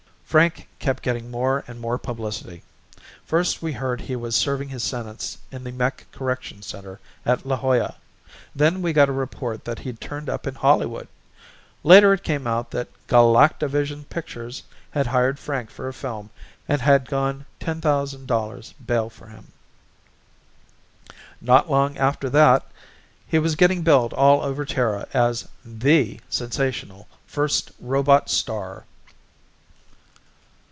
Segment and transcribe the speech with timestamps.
[0.31, 2.63] Frank kept getting more and more publicity.
[3.25, 7.57] First we heard he was serving his sentence in the mech correction center at La
[7.57, 7.95] Jolla,
[8.55, 11.09] then we got a report that he'd turned up in Hollywood.
[11.83, 16.29] Later it came out that Galact A vision Pictures had hired Frank for a film
[16.65, 19.47] and had gone $10,000 bail for him.
[21.41, 22.65] Not long after that
[23.27, 28.85] he was getting billed all over Terra as the sensational first robot star.